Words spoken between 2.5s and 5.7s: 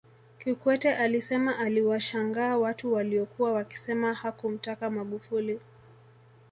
watu waliokuwa wakisema hakumtaka Magufuli